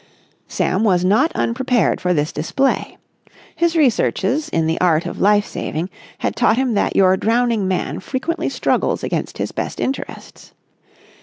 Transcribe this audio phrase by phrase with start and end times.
[0.47, 2.97] Sam was not unprepared for this display.
[3.55, 7.99] His researches in the art of life saving had taught him that your drowning man
[7.99, 10.53] frequently struggles against his best interests.